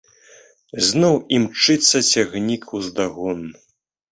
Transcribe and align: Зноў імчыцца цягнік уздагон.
Зноў 0.87 1.17
імчыцца 1.37 1.97
цягнік 2.15 2.63
уздагон. 2.81 3.39